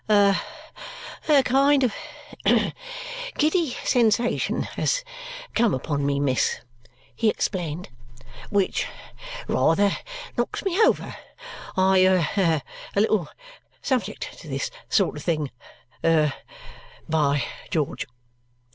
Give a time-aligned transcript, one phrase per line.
[0.09, 0.33] "A
[1.45, 1.93] kind of
[3.37, 5.03] giddy sensation has
[5.53, 6.61] come upon me, miss,"
[7.15, 7.91] he explained,
[8.49, 8.87] "which
[9.47, 9.91] rather
[10.35, 11.15] knocks me over.
[11.77, 12.61] I er
[12.95, 13.27] a little
[13.83, 15.51] subject to this sort of thing
[16.03, 16.33] er
[17.07, 18.07] by George!"